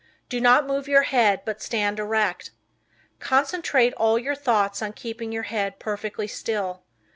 Do 0.29 0.41
not 0.41 0.65
move 0.65 0.87
your 0.87 1.03
head, 1.03 1.41
but 1.45 1.61
stand 1.61 1.99
erect. 1.99 2.49
Concentrate 3.19 3.93
all 3.93 4.17
your 4.17 4.33
thoughts 4.33 4.81
on 4.81 4.93
keeping 4.93 5.31
your 5.31 5.43
head 5.43 5.77
perfectly 5.77 6.25
still. 6.25 6.81